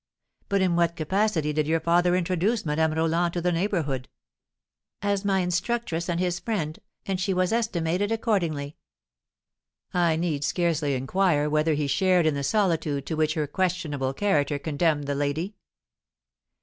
But 0.49 0.63
in 0.63 0.75
what 0.75 0.95
capacity 0.95 1.53
did 1.53 1.67
your 1.67 1.79
father 1.79 2.15
introduce 2.15 2.65
Madame 2.65 2.93
Roland 2.93 3.33
to 3.33 3.39
the 3.41 3.51
neighbourhood?" 3.51 4.09
"As 5.03 5.23
my 5.23 5.41
instructress 5.41 6.09
and 6.09 6.19
his 6.19 6.39
friend, 6.39 6.79
and 7.05 7.21
she 7.21 7.35
was 7.35 7.53
estimated 7.53 8.11
accordingly." 8.11 8.77
"I 9.93 10.15
need 10.15 10.43
scarcely 10.43 10.95
inquire 10.95 11.51
whether 11.51 11.75
he 11.75 11.85
shared 11.85 12.25
in 12.25 12.33
the 12.33 12.41
solitude 12.43 13.05
to 13.05 13.15
which 13.15 13.35
her 13.35 13.45
questionable 13.45 14.11
character 14.15 14.57
condemned 14.57 15.03
the 15.03 15.13
lady?" 15.13 15.53